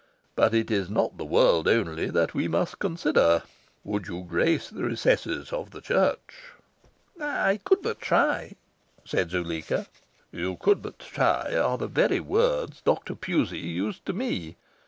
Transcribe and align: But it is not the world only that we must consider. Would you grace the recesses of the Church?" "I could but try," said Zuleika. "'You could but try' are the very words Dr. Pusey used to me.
But 0.35 0.55
it 0.55 0.71
is 0.71 0.89
not 0.89 1.19
the 1.19 1.25
world 1.25 1.67
only 1.67 2.09
that 2.09 2.33
we 2.33 2.47
must 2.47 2.79
consider. 2.79 3.43
Would 3.83 4.07
you 4.07 4.23
grace 4.23 4.67
the 4.67 4.83
recesses 4.83 5.53
of 5.53 5.69
the 5.69 5.79
Church?" 5.79 6.53
"I 7.21 7.59
could 7.63 7.83
but 7.83 8.01
try," 8.01 8.55
said 9.05 9.29
Zuleika. 9.29 9.85
"'You 10.31 10.55
could 10.59 10.81
but 10.81 10.97
try' 10.97 11.53
are 11.55 11.77
the 11.77 11.85
very 11.87 12.19
words 12.19 12.81
Dr. 12.83 13.13
Pusey 13.13 13.59
used 13.59 14.03
to 14.07 14.13
me. 14.13 14.55